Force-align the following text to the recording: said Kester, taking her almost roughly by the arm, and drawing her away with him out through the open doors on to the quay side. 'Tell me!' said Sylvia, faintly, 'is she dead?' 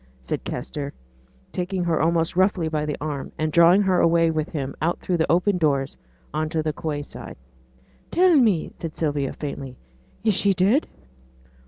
said 0.23 0.43
Kester, 0.43 0.93
taking 1.51 1.83
her 1.83 2.01
almost 2.01 2.35
roughly 2.35 2.67
by 2.67 2.87
the 2.87 2.97
arm, 2.99 3.31
and 3.37 3.51
drawing 3.51 3.83
her 3.83 3.99
away 3.99 4.31
with 4.31 4.49
him 4.49 4.73
out 4.81 4.99
through 4.99 5.17
the 5.17 5.31
open 5.31 5.59
doors 5.59 5.95
on 6.33 6.49
to 6.49 6.63
the 6.63 6.73
quay 6.73 7.03
side. 7.03 7.37
'Tell 8.09 8.35
me!' 8.37 8.71
said 8.73 8.97
Sylvia, 8.97 9.31
faintly, 9.31 9.77
'is 10.23 10.33
she 10.33 10.53
dead?' 10.53 10.87